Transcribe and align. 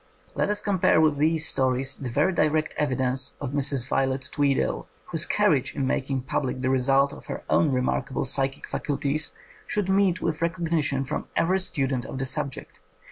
Let 0.33 0.49
us 0.49 0.59
compare 0.59 0.99
with 0.99 1.19
these 1.19 1.47
stories 1.47 1.95
the 1.95 2.09
very 2.09 2.33
direct 2.33 2.73
evidence 2.75 3.35
of 3.39 3.51
Mrs. 3.51 3.87
Violet 3.87 4.27
Tweedale, 4.31 4.87
whose 5.11 5.27
courage 5.27 5.75
in 5.75 5.85
making 5.85 6.21
public 6.21 6.61
the 6.61 6.71
result 6.71 7.13
of 7.13 7.27
her 7.27 7.43
own 7.51 7.71
remarkable 7.71 8.25
psychic 8.25 8.65
faculties 8.67 9.31
should 9.67 9.89
meet 9.89 10.19
with 10.19 10.41
recognition 10.41 11.03
from 11.05 11.27
every 11.35 11.59
student 11.59 12.05
of 12.05 12.17
the 12.17 12.25
subject. 12.25 12.79